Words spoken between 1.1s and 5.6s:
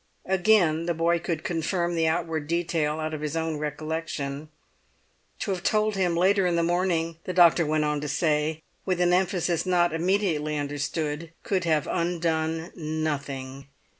could confirm the outward detail out of his own recollection. To